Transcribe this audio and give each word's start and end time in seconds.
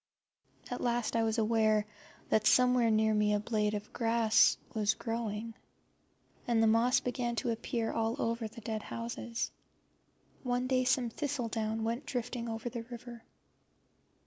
At 0.71 0.81
last 0.81 1.15
I 1.15 1.21
was 1.21 1.37
aware 1.37 1.85
that 2.29 2.47
somewhere 2.47 2.89
near 2.89 3.13
me 3.13 3.35
a 3.35 3.39
blade 3.39 3.75
of 3.75 3.93
grass 3.93 4.57
was 4.73 4.95
growing, 4.95 5.53
and 6.47 6.63
the 6.63 6.65
moss 6.65 6.99
began 6.99 7.35
to 7.35 7.51
appear 7.51 7.91
all 7.91 8.19
over 8.19 8.47
the 8.47 8.61
dead 8.61 8.81
houses. 8.81 9.51
One 10.41 10.65
day 10.65 10.85
some 10.85 11.11
thistledown 11.11 11.83
went 11.83 12.07
drifting 12.07 12.49
over 12.49 12.67
the 12.67 12.81
river. 12.81 13.21